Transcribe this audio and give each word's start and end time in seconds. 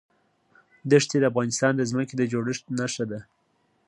دښتې 0.91 1.17
د 1.19 1.23
افغانستان 1.31 1.73
د 1.75 1.81
ځمکې 1.91 2.13
د 2.17 2.21
جوړښت 2.31 2.65
نښه 2.79 3.05
ده. 3.11 3.19